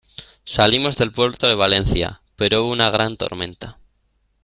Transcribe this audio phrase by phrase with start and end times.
[0.45, 3.77] salimos del puerto de Valencia, pero hubo una gran tormenta.